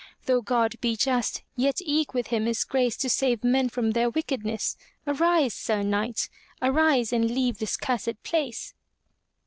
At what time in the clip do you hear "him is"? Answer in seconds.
2.29-2.63